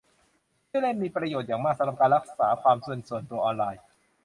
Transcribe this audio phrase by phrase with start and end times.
[0.69, 3.81] ชื่อเล่นมีประโยชน์อย่างมากสำหรับการรักษาความเป็นส่วนตัวออนไลน์